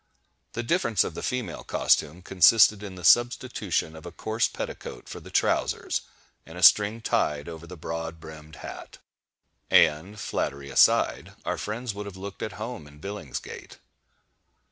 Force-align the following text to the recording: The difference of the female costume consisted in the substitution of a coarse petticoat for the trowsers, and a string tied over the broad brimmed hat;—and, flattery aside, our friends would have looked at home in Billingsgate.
The 0.53 0.63
difference 0.63 1.03
of 1.03 1.13
the 1.13 1.21
female 1.21 1.63
costume 1.63 2.23
consisted 2.23 2.81
in 2.81 2.95
the 2.95 3.03
substitution 3.03 3.95
of 3.95 4.03
a 4.03 4.11
coarse 4.11 4.47
petticoat 4.47 5.07
for 5.07 5.19
the 5.19 5.29
trowsers, 5.29 6.01
and 6.43 6.57
a 6.57 6.63
string 6.63 7.01
tied 7.01 7.47
over 7.47 7.67
the 7.67 7.77
broad 7.77 8.19
brimmed 8.19 8.55
hat;—and, 8.55 10.19
flattery 10.19 10.71
aside, 10.71 11.33
our 11.45 11.59
friends 11.59 11.93
would 11.93 12.07
have 12.07 12.17
looked 12.17 12.41
at 12.41 12.53
home 12.53 12.87
in 12.87 12.97
Billingsgate. 12.99 13.77